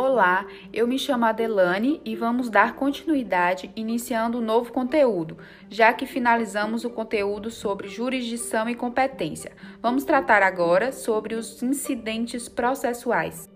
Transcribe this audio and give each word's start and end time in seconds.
Olá, 0.00 0.46
eu 0.72 0.86
me 0.86 0.96
chamo 0.96 1.24
Adelane 1.24 2.00
e 2.04 2.14
vamos 2.14 2.48
dar 2.48 2.76
continuidade 2.76 3.72
iniciando 3.74 4.38
um 4.38 4.40
novo 4.40 4.72
conteúdo, 4.72 5.36
já 5.68 5.92
que 5.92 6.06
finalizamos 6.06 6.84
o 6.84 6.90
conteúdo 6.90 7.50
sobre 7.50 7.88
jurisdição 7.88 8.68
e 8.68 8.76
competência. 8.76 9.50
Vamos 9.82 10.04
tratar 10.04 10.40
agora 10.40 10.92
sobre 10.92 11.34
os 11.34 11.60
incidentes 11.64 12.48
processuais 12.48 13.50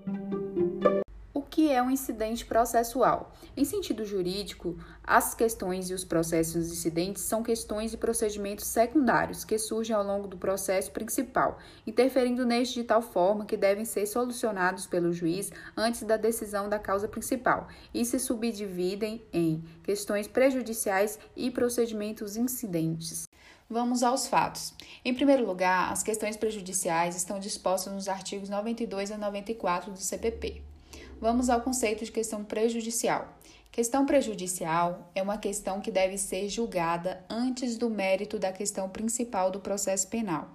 que 1.52 1.70
é 1.70 1.82
um 1.82 1.90
incidente 1.90 2.46
processual. 2.46 3.30
Em 3.54 3.62
sentido 3.62 4.06
jurídico, 4.06 4.74
as 5.04 5.34
questões 5.34 5.90
e 5.90 5.94
os 5.94 6.02
processos 6.02 6.72
incidentes 6.72 7.24
são 7.24 7.42
questões 7.42 7.92
e 7.92 7.98
procedimentos 7.98 8.64
secundários 8.64 9.44
que 9.44 9.58
surgem 9.58 9.94
ao 9.94 10.02
longo 10.02 10.26
do 10.26 10.38
processo 10.38 10.90
principal, 10.90 11.58
interferindo 11.86 12.46
neste 12.46 12.76
de 12.76 12.84
tal 12.84 13.02
forma 13.02 13.44
que 13.44 13.58
devem 13.58 13.84
ser 13.84 14.06
solucionados 14.06 14.86
pelo 14.86 15.12
juiz 15.12 15.52
antes 15.76 16.02
da 16.04 16.16
decisão 16.16 16.70
da 16.70 16.78
causa 16.78 17.06
principal 17.06 17.68
e 17.92 18.02
se 18.06 18.18
subdividem 18.18 19.22
em 19.30 19.62
questões 19.82 20.26
prejudiciais 20.26 21.18
e 21.36 21.50
procedimentos 21.50 22.34
incidentes. 22.34 23.28
Vamos 23.68 24.02
aos 24.02 24.26
fatos. 24.26 24.72
Em 25.04 25.12
primeiro 25.14 25.44
lugar, 25.44 25.92
as 25.92 26.02
questões 26.02 26.34
prejudiciais 26.34 27.14
estão 27.14 27.38
dispostas 27.38 27.92
nos 27.92 28.08
artigos 28.08 28.48
92 28.48 29.10
a 29.10 29.18
94 29.18 29.92
do 29.92 29.98
CPP. 29.98 30.71
Vamos 31.22 31.48
ao 31.48 31.60
conceito 31.60 32.04
de 32.04 32.10
questão 32.10 32.42
prejudicial. 32.42 33.38
Questão 33.70 34.04
prejudicial 34.04 35.08
é 35.14 35.22
uma 35.22 35.38
questão 35.38 35.80
que 35.80 35.88
deve 35.88 36.18
ser 36.18 36.48
julgada 36.48 37.24
antes 37.30 37.78
do 37.78 37.88
mérito 37.88 38.40
da 38.40 38.50
questão 38.50 38.88
principal 38.88 39.48
do 39.48 39.60
processo 39.60 40.08
penal. 40.08 40.50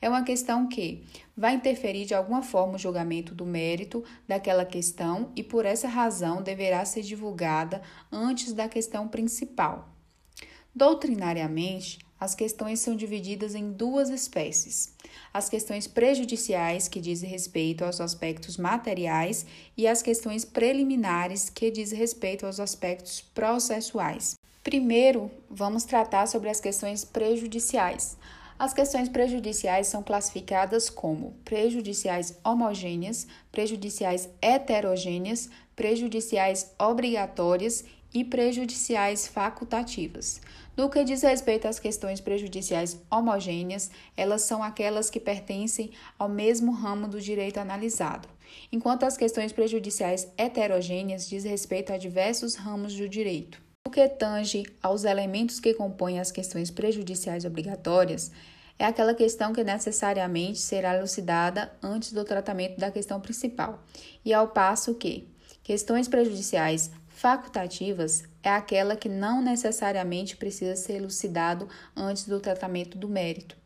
É 0.00 0.08
uma 0.08 0.24
questão 0.24 0.68
que 0.68 1.04
vai 1.36 1.52
interferir 1.52 2.06
de 2.06 2.14
alguma 2.14 2.40
forma 2.40 2.76
o 2.76 2.78
julgamento 2.78 3.34
do 3.34 3.44
mérito 3.44 4.02
daquela 4.26 4.64
questão 4.64 5.30
e, 5.36 5.42
por 5.42 5.66
essa 5.66 5.86
razão, 5.86 6.42
deverá 6.42 6.82
ser 6.86 7.02
divulgada 7.02 7.82
antes 8.10 8.54
da 8.54 8.70
questão 8.70 9.06
principal. 9.06 9.86
Doutrinariamente, 10.74 11.98
as 12.18 12.34
questões 12.34 12.80
são 12.80 12.96
divididas 12.96 13.54
em 13.54 13.70
duas 13.70 14.08
espécies: 14.08 14.94
as 15.32 15.48
questões 15.48 15.86
prejudiciais, 15.86 16.88
que 16.88 17.00
dizem 17.00 17.28
respeito 17.28 17.84
aos 17.84 18.00
aspectos 18.00 18.56
materiais, 18.56 19.44
e 19.76 19.86
as 19.86 20.02
questões 20.02 20.44
preliminares, 20.44 21.50
que 21.50 21.70
dizem 21.70 21.98
respeito 21.98 22.46
aos 22.46 22.58
aspectos 22.58 23.20
processuais. 23.20 24.34
Primeiro, 24.62 25.30
vamos 25.48 25.84
tratar 25.84 26.26
sobre 26.26 26.48
as 26.48 26.60
questões 26.60 27.04
prejudiciais. 27.04 28.16
As 28.58 28.72
questões 28.72 29.08
prejudiciais 29.08 29.86
são 29.86 30.02
classificadas 30.02 30.88
como 30.88 31.34
prejudiciais 31.44 32.38
homogêneas, 32.42 33.26
prejudiciais 33.52 34.30
heterogêneas, 34.40 35.50
prejudiciais 35.76 36.72
obrigatórias 36.78 37.84
e 38.14 38.24
prejudiciais 38.24 39.28
facultativas. 39.28 40.40
No 40.76 40.90
que 40.90 41.02
diz 41.04 41.22
respeito 41.22 41.66
às 41.66 41.78
questões 41.78 42.20
prejudiciais 42.20 43.00
homogêneas, 43.10 43.90
elas 44.14 44.42
são 44.42 44.62
aquelas 44.62 45.08
que 45.08 45.18
pertencem 45.18 45.90
ao 46.18 46.28
mesmo 46.28 46.70
ramo 46.70 47.08
do 47.08 47.18
direito 47.18 47.58
analisado, 47.58 48.28
enquanto 48.70 49.04
as 49.04 49.16
questões 49.16 49.52
prejudiciais 49.52 50.28
heterogêneas 50.36 51.26
diz 51.26 51.44
respeito 51.44 51.94
a 51.94 51.96
diversos 51.96 52.56
ramos 52.56 52.94
do 52.94 53.08
direito. 53.08 53.58
O 53.86 53.90
que 53.90 54.06
tange 54.06 54.64
aos 54.82 55.04
elementos 55.04 55.60
que 55.60 55.72
compõem 55.72 56.20
as 56.20 56.30
questões 56.30 56.70
prejudiciais 56.70 57.46
obrigatórias, 57.46 58.30
é 58.78 58.84
aquela 58.84 59.14
questão 59.14 59.54
que 59.54 59.64
necessariamente 59.64 60.58
será 60.58 60.94
elucidada 60.94 61.72
antes 61.82 62.12
do 62.12 62.22
tratamento 62.22 62.78
da 62.78 62.90
questão 62.90 63.18
principal, 63.18 63.82
e 64.22 64.34
ao 64.34 64.48
passo 64.48 64.94
que 64.94 65.26
questões 65.62 66.06
prejudiciais 66.06 66.90
facultativas 67.16 68.24
é 68.42 68.50
aquela 68.50 68.94
que 68.94 69.08
não 69.08 69.40
necessariamente 69.40 70.36
precisa 70.36 70.76
ser 70.76 70.96
elucidado 70.96 71.66
antes 71.96 72.28
do 72.28 72.38
tratamento 72.38 72.98
do 72.98 73.08
mérito. 73.08 73.56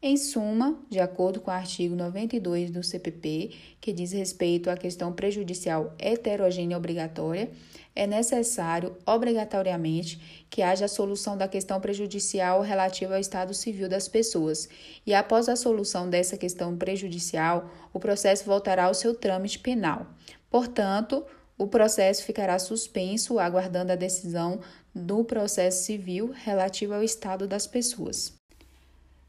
Em 0.00 0.16
suma, 0.16 0.78
de 0.90 0.98
acordo 0.98 1.38
com 1.38 1.50
o 1.50 1.54
artigo 1.54 1.94
92 1.94 2.70
do 2.70 2.82
CPP, 2.82 3.52
que 3.78 3.92
diz 3.92 4.12
respeito 4.12 4.70
à 4.70 4.76
questão 4.76 5.12
prejudicial 5.12 5.94
heterogênea 5.98 6.78
obrigatória, 6.78 7.50
é 7.94 8.06
necessário, 8.06 8.96
obrigatoriamente, 9.06 10.46
que 10.48 10.62
haja 10.62 10.86
a 10.86 10.88
solução 10.88 11.36
da 11.36 11.46
questão 11.46 11.80
prejudicial 11.80 12.62
relativa 12.62 13.14
ao 13.14 13.20
estado 13.20 13.52
civil 13.52 13.88
das 13.88 14.08
pessoas, 14.08 14.66
e 15.06 15.12
após 15.12 15.48
a 15.48 15.56
solução 15.56 16.08
dessa 16.08 16.38
questão 16.38 16.74
prejudicial, 16.76 17.70
o 17.92 18.00
processo 18.00 18.46
voltará 18.46 18.84
ao 18.84 18.94
seu 18.94 19.14
trâmite 19.14 19.58
penal. 19.58 20.06
Portanto, 20.50 21.24
o 21.56 21.66
processo 21.66 22.24
ficará 22.24 22.58
suspenso, 22.58 23.38
aguardando 23.38 23.92
a 23.92 23.96
decisão 23.96 24.60
do 24.94 25.24
processo 25.24 25.84
civil 25.84 26.32
relativo 26.32 26.94
ao 26.94 27.02
estado 27.02 27.46
das 27.46 27.66
pessoas. 27.66 28.32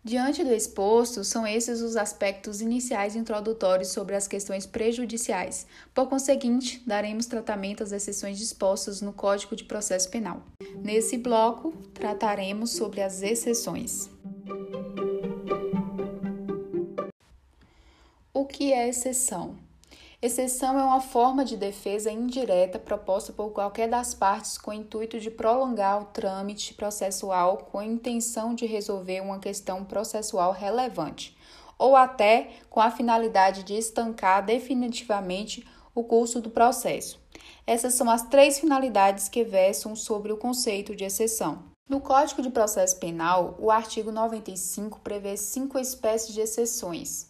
Diante 0.03 0.43
do 0.43 0.53
exposto, 0.53 1.23
são 1.23 1.47
esses 1.47 1.81
os 1.81 1.95
aspectos 1.95 2.61
iniciais 2.61 3.15
introdutórios 3.15 3.89
sobre 3.89 4.15
as 4.15 4.27
questões 4.27 4.63
prejudiciais. 4.67 5.65
Por 5.95 6.07
conseguinte, 6.07 6.79
daremos 6.85 7.25
tratamento 7.25 7.81
às 7.81 7.91
exceções 7.91 8.37
dispostas 8.37 9.01
no 9.01 9.11
Código 9.11 9.55
de 9.55 9.63
Processo 9.63 10.07
Penal. 10.11 10.43
Nesse 10.75 11.17
bloco, 11.17 11.71
trataremos 11.91 12.73
sobre 12.73 13.01
as 13.01 13.23
exceções. 13.23 14.07
O 18.31 18.45
que 18.45 18.71
é 18.71 18.87
exceção? 18.87 19.64
Exceção 20.21 20.79
é 20.79 20.83
uma 20.83 21.01
forma 21.01 21.43
de 21.43 21.57
defesa 21.57 22.09
indireta 22.09 22.79
proposta 22.79 23.33
por 23.33 23.51
qualquer 23.51 23.89
das 23.89 24.13
partes 24.13 24.57
com 24.57 24.71
o 24.71 24.73
intuito 24.73 25.19
de 25.19 25.29
prolongar 25.29 26.01
o 26.01 26.05
trâmite 26.05 26.73
processual 26.73 27.57
com 27.57 27.79
a 27.79 27.85
intenção 27.85 28.55
de 28.55 28.65
resolver 28.65 29.21
uma 29.21 29.39
questão 29.39 29.83
processual 29.83 30.53
relevante, 30.53 31.37
ou 31.77 31.95
até 31.95 32.51
com 32.69 32.79
a 32.79 32.89
finalidade 32.89 33.63
de 33.63 33.75
estancar 33.75 34.45
definitivamente 34.45 35.67
o 35.93 36.03
curso 36.03 36.41
do 36.41 36.49
processo. 36.49 37.19
Essas 37.67 37.93
são 37.93 38.09
as 38.09 38.23
três 38.23 38.59
finalidades 38.59 39.27
que 39.27 39.43
versam 39.43 39.95
sobre 39.95 40.31
o 40.31 40.37
conceito 40.37 40.95
de 40.95 41.03
exceção. 41.03 41.63
No 41.87 42.01
Código 42.01 42.41
de 42.41 42.49
Processo 42.49 42.97
Penal, 42.97 43.55
o 43.59 43.69
artigo 43.69 44.11
95 44.11 44.99
prevê 45.01 45.37
cinco 45.37 45.77
espécies 45.77 46.33
de 46.33 46.41
exceções. 46.41 47.27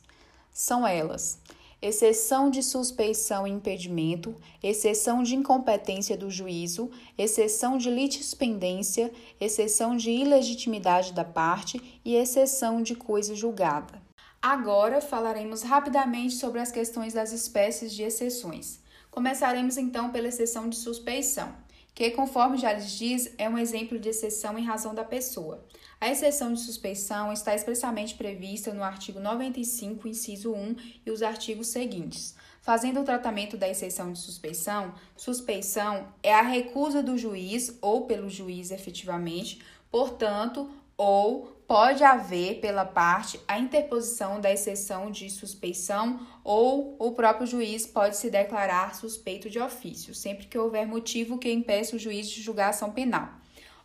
São 0.52 0.88
elas: 0.88 1.40
exceção 1.82 2.50
de 2.50 2.64
suspeição 2.64 3.46
e 3.46 3.52
impedimento, 3.52 4.36
exceção 4.62 5.24
de 5.24 5.36
incompetência 5.36 6.18
do 6.18 6.30
juízo, 6.30 6.90
exceção 7.18 7.78
de 7.78 7.90
litispendência, 7.90 9.12
exceção 9.40 9.96
de 9.96 10.12
ilegitimidade 10.12 11.14
da 11.14 11.24
parte 11.24 12.00
e 12.04 12.16
exceção 12.16 12.82
de 12.82 12.96
coisa 12.96 13.36
julgada. 13.36 14.02
Agora 14.42 15.02
falaremos 15.02 15.64
rapidamente 15.64 16.36
sobre 16.36 16.60
as 16.60 16.72
questões 16.72 17.14
das 17.14 17.32
espécies 17.32 17.94
de 17.94 18.04
exceções. 18.04 18.80
Começaremos 19.10 19.78
então 19.78 20.12
pela 20.12 20.28
exceção 20.28 20.70
de 20.70 20.76
suspeição 20.76 21.65
que, 21.96 22.12
conforme 22.12 22.58
já 22.58 22.74
lhes 22.74 22.92
diz, 22.92 23.34
é 23.38 23.48
um 23.48 23.58
exemplo 23.58 23.98
de 23.98 24.10
exceção 24.10 24.60
em 24.60 24.66
razão 24.66 24.94
da 24.94 25.06
pessoa. 25.06 25.66
A 26.00 26.10
exceção 26.12 26.54
de 26.54 26.60
suspeição 26.60 27.32
está 27.32 27.56
expressamente 27.56 28.16
prevista 28.16 28.74
no 28.74 28.84
artigo 28.84 29.18
95, 29.18 30.06
inciso 30.06 30.54
1 30.54 30.76
e 31.06 31.10
os 31.10 31.24
artigos 31.24 31.68
seguintes. 31.68 32.36
Fazendo 32.62 33.00
o 33.00 33.06
tratamento 33.06 33.56
da 33.56 33.70
exceção 33.70 34.12
de 34.12 34.20
suspeição, 34.20 34.94
suspeição 35.16 36.08
é 36.22 36.34
a 36.34 36.42
recusa 36.42 37.02
do 37.02 37.18
juiz 37.18 37.78
ou 37.82 38.06
pelo 38.06 38.30
juiz 38.30 38.72
efetivamente, 38.72 39.62
portanto, 39.90 40.70
ou 40.98 41.56
pode 41.68 42.04
haver 42.04 42.60
pela 42.60 42.86
parte 42.86 43.40
a 43.48 43.60
interposição 43.60 44.40
da 44.40 44.52
exceção 44.52 45.10
de 45.10 45.30
suspeição 45.30 46.20
ou 46.44 46.96
o 47.00 47.12
próprio 47.12 47.48
juiz 47.48 47.88
pode 47.88 48.18
se 48.18 48.30
declarar 48.30 48.96
suspeito 48.96 49.50
de 49.50 49.60
ofício, 49.60 50.14
sempre 50.14 50.46
que 50.46 50.58
houver 50.58 50.88
motivo 50.88 51.38
que 51.38 51.52
impeça 51.52 51.96
o 51.96 52.00
juiz 52.00 52.30
de 52.30 52.42
julgar 52.42 52.70
ação 52.70 52.92
penal, 52.92 53.30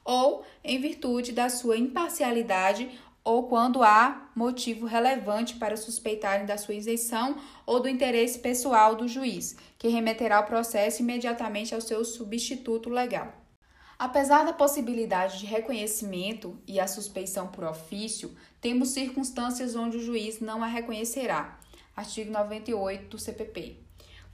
ou 0.05 0.45
em 0.63 0.81
virtude 0.81 1.33
da 1.33 1.49
sua 1.49 1.77
imparcialidade 1.77 2.91
ou 3.23 3.49
quando 3.49 3.83
há 3.83 4.31
motivo 4.35 4.87
relevante 4.87 5.57
para 5.57 5.77
suspeitarem 5.77 6.47
da 6.47 6.57
sua 6.57 6.75
isenção 6.75 7.37
ou 7.67 7.81
do 7.81 7.89
interesse 7.89 8.39
pessoal 8.39 8.95
do 8.95 9.07
juiz, 9.07 9.57
que 9.79 9.89
remeterá 9.89 10.41
o 10.41 10.47
processo 10.47 11.03
imediatamente 11.03 11.75
ao 11.75 11.81
seu 11.81 12.05
substituto 12.05 12.89
legal. 12.89 13.40
Apesar 14.01 14.47
da 14.47 14.55
possibilidade 14.55 15.41
de 15.41 15.45
reconhecimento 15.45 16.59
e 16.67 16.81
a 16.81 16.89
suspeição 16.89 17.49
por 17.49 17.65
ofício, 17.65 18.35
temos 18.59 18.89
circunstâncias 18.89 19.77
onde 19.77 19.99
o 19.99 20.03
juiz 20.03 20.41
não 20.41 20.63
a 20.63 20.67
reconhecerá. 20.67 21.61
Artigo 21.95 22.33
98 22.33 23.11
do 23.11 23.19
CPP. 23.19 23.77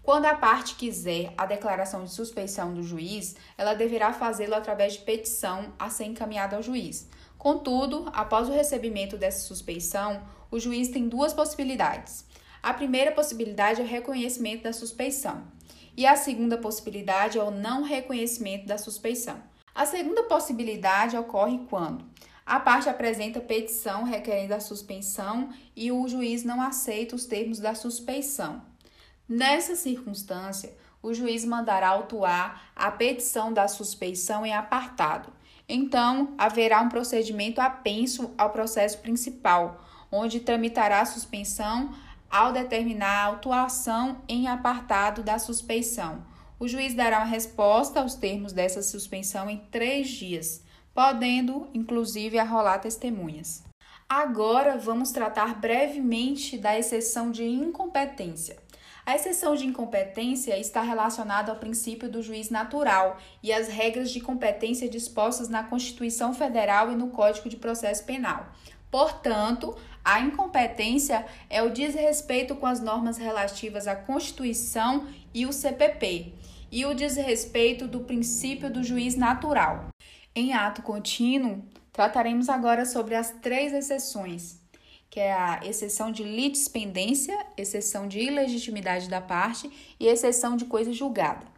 Quando 0.04 0.26
a 0.26 0.36
parte 0.36 0.76
quiser 0.76 1.34
a 1.36 1.46
declaração 1.46 2.04
de 2.04 2.12
suspeição 2.12 2.74
do 2.74 2.84
juiz, 2.84 3.34
ela 3.58 3.74
deverá 3.74 4.12
fazê-lo 4.12 4.54
através 4.54 4.92
de 4.92 5.00
petição 5.00 5.72
a 5.76 5.90
ser 5.90 6.04
encaminhada 6.04 6.54
ao 6.54 6.62
juiz. 6.62 7.08
Contudo, 7.36 8.08
após 8.12 8.48
o 8.48 8.52
recebimento 8.52 9.16
dessa 9.16 9.48
suspeição, 9.48 10.22
o 10.48 10.60
juiz 10.60 10.90
tem 10.90 11.08
duas 11.08 11.34
possibilidades. 11.34 12.24
A 12.62 12.72
primeira 12.72 13.10
possibilidade 13.10 13.80
é 13.80 13.84
o 13.84 13.88
reconhecimento 13.88 14.62
da 14.62 14.72
suspeição 14.72 15.44
E 15.96 16.06
a 16.06 16.14
segunda 16.14 16.56
possibilidade 16.56 17.36
é 17.36 17.42
o 17.42 17.50
não 17.50 17.82
reconhecimento 17.82 18.64
da 18.64 18.78
suspeição. 18.78 19.42
A 19.76 19.84
segunda 19.84 20.22
possibilidade 20.22 21.18
ocorre 21.18 21.60
quando 21.68 22.02
a 22.46 22.58
parte 22.58 22.88
apresenta 22.88 23.42
petição 23.42 24.04
requerendo 24.04 24.54
a 24.54 24.60
suspensão 24.60 25.50
e 25.76 25.92
o 25.92 26.08
juiz 26.08 26.42
não 26.44 26.62
aceita 26.62 27.14
os 27.14 27.26
termos 27.26 27.58
da 27.58 27.74
suspeição. 27.74 28.62
Nessa 29.28 29.76
circunstância, 29.76 30.74
o 31.02 31.12
juiz 31.12 31.44
mandará 31.44 31.88
autuar 31.88 32.70
a 32.74 32.90
petição 32.90 33.52
da 33.52 33.68
suspeição 33.68 34.46
em 34.46 34.54
apartado. 34.54 35.30
Então, 35.68 36.32
haverá 36.38 36.80
um 36.80 36.88
procedimento 36.88 37.60
apenso 37.60 38.32
ao 38.38 38.48
processo 38.48 38.96
principal, 39.00 39.84
onde 40.10 40.40
tramitará 40.40 41.02
a 41.02 41.06
suspensão 41.06 41.94
ao 42.30 42.50
determinar 42.50 43.24
a 43.24 43.24
autuação 43.26 44.22
em 44.26 44.48
apartado 44.48 45.22
da 45.22 45.38
suspeição. 45.38 46.24
O 46.58 46.66
juiz 46.66 46.94
dará 46.94 47.18
uma 47.18 47.26
resposta 47.26 48.00
aos 48.00 48.14
termos 48.14 48.52
dessa 48.52 48.82
suspensão 48.82 49.48
em 49.48 49.58
três 49.70 50.08
dias 50.08 50.64
podendo 50.96 51.68
inclusive 51.74 52.38
arrolar 52.38 52.80
testemunhas. 52.80 53.62
Agora 54.08 54.78
vamos 54.78 55.10
tratar 55.10 55.60
brevemente 55.60 56.56
da 56.56 56.78
exceção 56.78 57.30
de 57.30 57.44
incompetência. 57.44 58.56
A 59.04 59.14
exceção 59.14 59.54
de 59.54 59.66
incompetência 59.66 60.58
está 60.58 60.80
relacionada 60.80 61.52
ao 61.52 61.58
princípio 61.58 62.08
do 62.08 62.22
juiz 62.22 62.48
natural 62.48 63.18
e 63.42 63.52
às 63.52 63.68
regras 63.68 64.10
de 64.10 64.20
competência 64.20 64.88
dispostas 64.88 65.50
na 65.50 65.62
Constituição 65.62 66.32
Federal 66.32 66.90
e 66.90 66.96
no 66.96 67.10
Código 67.10 67.48
de 67.48 67.58
Processo 67.58 68.04
Penal. 68.04 68.50
Portanto, 68.96 69.76
a 70.02 70.20
incompetência 70.20 71.26
é 71.50 71.62
o 71.62 71.68
desrespeito 71.68 72.56
com 72.56 72.64
as 72.64 72.80
normas 72.80 73.18
relativas 73.18 73.86
à 73.86 73.94
Constituição 73.94 75.06
e 75.34 75.44
o 75.44 75.52
CPP, 75.52 76.32
e 76.72 76.86
o 76.86 76.94
desrespeito 76.94 77.86
do 77.86 78.00
princípio 78.00 78.72
do 78.72 78.82
juiz 78.82 79.14
natural. 79.14 79.88
Em 80.34 80.54
ato 80.54 80.80
contínuo, 80.80 81.62
trataremos 81.92 82.48
agora 82.48 82.86
sobre 82.86 83.14
as 83.14 83.30
três 83.42 83.74
exceções, 83.74 84.62
que 85.10 85.20
é 85.20 85.30
a 85.30 85.60
exceção 85.62 86.10
de 86.10 86.24
litispendência, 86.24 87.38
exceção 87.54 88.08
de 88.08 88.18
ilegitimidade 88.18 89.10
da 89.10 89.20
parte 89.20 89.70
e 90.00 90.06
exceção 90.06 90.56
de 90.56 90.64
coisa 90.64 90.90
julgada. 90.90 91.55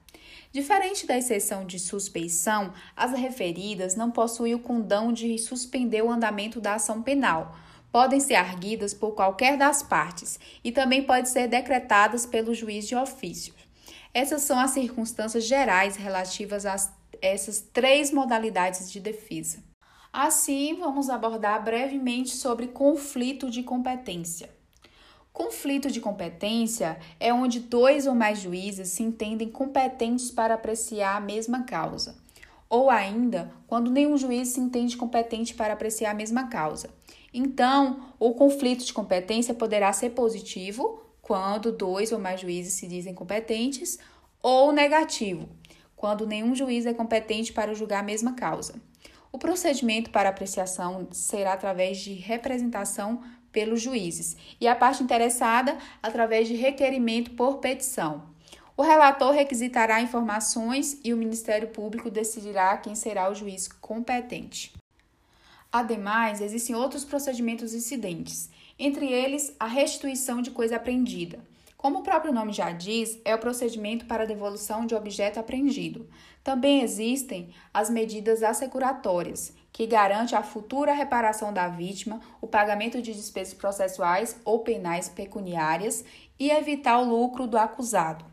Diferente 0.50 1.06
da 1.06 1.16
exceção 1.16 1.66
de 1.66 1.78
suspeição, 1.78 2.72
as 2.96 3.12
referidas 3.12 3.94
não 3.94 4.10
possuem 4.10 4.54
o 4.54 4.58
condão 4.58 5.12
de 5.12 5.38
suspender 5.38 6.02
o 6.02 6.10
andamento 6.10 6.60
da 6.60 6.74
ação 6.74 7.02
penal. 7.02 7.54
Podem 7.92 8.18
ser 8.18 8.34
arguidas 8.34 8.94
por 8.94 9.12
qualquer 9.12 9.56
das 9.56 9.82
partes 9.82 10.38
e 10.64 10.72
também 10.72 11.02
podem 11.02 11.26
ser 11.26 11.48
decretadas 11.48 12.24
pelo 12.24 12.54
juiz 12.54 12.88
de 12.88 12.96
ofício. 12.96 13.54
Essas 14.12 14.42
são 14.42 14.58
as 14.58 14.70
circunstâncias 14.70 15.44
gerais 15.44 15.96
relativas 15.96 16.64
às 16.64 16.96
essas 17.20 17.60
três 17.60 18.12
modalidades 18.12 18.90
de 18.90 19.00
defesa. 19.00 19.62
Assim, 20.12 20.74
vamos 20.74 21.10
abordar 21.10 21.62
brevemente 21.62 22.30
sobre 22.30 22.68
conflito 22.68 23.50
de 23.50 23.62
competência. 23.62 24.48
Conflito 25.38 25.88
de 25.88 26.00
competência 26.00 26.98
é 27.20 27.32
onde 27.32 27.60
dois 27.60 28.08
ou 28.08 28.14
mais 28.14 28.40
juízes 28.40 28.88
se 28.88 29.04
entendem 29.04 29.48
competentes 29.48 30.32
para 30.32 30.54
apreciar 30.54 31.16
a 31.16 31.20
mesma 31.20 31.62
causa, 31.62 32.16
ou 32.68 32.90
ainda 32.90 33.48
quando 33.68 33.88
nenhum 33.88 34.18
juiz 34.18 34.48
se 34.48 34.58
entende 34.58 34.96
competente 34.96 35.54
para 35.54 35.74
apreciar 35.74 36.10
a 36.10 36.14
mesma 36.14 36.48
causa. 36.48 36.90
Então, 37.32 38.00
o 38.18 38.34
conflito 38.34 38.84
de 38.84 38.92
competência 38.92 39.54
poderá 39.54 39.92
ser 39.92 40.10
positivo, 40.10 41.04
quando 41.22 41.70
dois 41.70 42.10
ou 42.10 42.18
mais 42.18 42.40
juízes 42.40 42.72
se 42.72 42.88
dizem 42.88 43.14
competentes, 43.14 43.96
ou 44.42 44.72
negativo, 44.72 45.48
quando 45.94 46.26
nenhum 46.26 46.52
juiz 46.52 46.84
é 46.84 46.92
competente 46.92 47.52
para 47.52 47.74
julgar 47.74 48.00
a 48.00 48.02
mesma 48.02 48.32
causa. 48.32 48.74
O 49.30 49.38
procedimento 49.38 50.10
para 50.10 50.30
apreciação 50.30 51.06
será 51.12 51.52
através 51.52 51.98
de 51.98 52.14
representação 52.14 53.22
pelos 53.52 53.80
juízes 53.80 54.36
e 54.60 54.66
a 54.66 54.74
parte 54.74 55.02
interessada 55.02 55.76
através 56.02 56.48
de 56.48 56.54
requerimento 56.54 57.32
por 57.32 57.58
petição. 57.58 58.22
O 58.76 58.82
relator 58.82 59.32
requisitará 59.32 60.00
informações 60.00 61.00
e 61.02 61.12
o 61.12 61.16
Ministério 61.16 61.68
Público 61.68 62.10
decidirá 62.10 62.76
quem 62.76 62.94
será 62.94 63.28
o 63.28 63.34
juiz 63.34 63.66
competente. 63.66 64.72
Ademais, 65.70 66.40
existem 66.40 66.76
outros 66.76 67.04
procedimentos 67.04 67.74
incidentes, 67.74 68.48
entre 68.78 69.12
eles 69.12 69.54
a 69.58 69.66
restituição 69.66 70.40
de 70.40 70.50
coisa 70.50 70.76
apreendida. 70.76 71.40
Como 71.76 71.98
o 71.98 72.02
próprio 72.02 72.32
nome 72.32 72.52
já 72.52 72.72
diz, 72.72 73.20
é 73.24 73.34
o 73.34 73.38
procedimento 73.38 74.06
para 74.06 74.26
devolução 74.26 74.86
de 74.86 74.94
objeto 74.94 75.38
apreendido. 75.38 76.08
Também 76.42 76.82
existem 76.82 77.50
as 77.72 77.90
medidas 77.90 78.42
assecuratórias, 78.42 79.52
que 79.78 79.86
garante 79.86 80.34
a 80.34 80.42
futura 80.42 80.92
reparação 80.92 81.52
da 81.52 81.68
vítima, 81.68 82.20
o 82.40 82.48
pagamento 82.48 83.00
de 83.00 83.14
despesas 83.14 83.54
processuais 83.54 84.36
ou 84.44 84.58
penais 84.58 85.08
pecuniárias 85.08 86.04
e 86.36 86.50
evitar 86.50 86.98
o 86.98 87.04
lucro 87.04 87.46
do 87.46 87.56
acusado. 87.56 88.24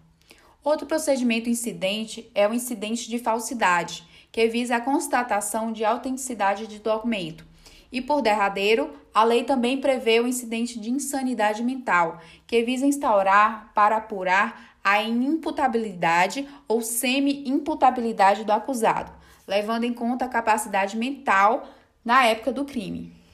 Outro 0.64 0.88
procedimento 0.88 1.48
incidente 1.48 2.32
é 2.34 2.48
o 2.48 2.54
incidente 2.56 3.08
de 3.08 3.20
falsidade, 3.20 4.04
que 4.32 4.48
visa 4.48 4.78
a 4.78 4.82
constatação 4.82 5.72
de 5.72 5.86
autenticidade 5.86 6.66
de 6.66 6.80
documento 6.80 7.46
e, 7.92 8.02
por 8.02 8.24
derradeiro, 8.24 8.96
a 9.14 9.24
lei 9.24 9.44
também 9.44 9.80
prevê 9.80 10.20
o 10.20 10.28
incidente 10.28 10.80
de 10.80 10.90
insanidade 10.90 11.62
mental, 11.62 12.22
que 12.48 12.64
visa 12.64 12.88
instaurar 12.88 13.72
para 13.76 13.98
apurar 13.98 14.80
a 14.84 15.00
inimputabilidade 15.04 16.50
ou 16.68 16.82
semi-imputabilidade 16.82 18.44
do 18.44 18.52
acusado, 18.52 19.12
levando 19.48 19.84
em 19.84 19.94
conta 19.94 20.26
a 20.26 20.30
capacidade 20.30 20.98
mental 20.98 21.68
na 22.04 22.26
época 22.26 22.52
do 22.52 22.66
crime. 22.66 23.16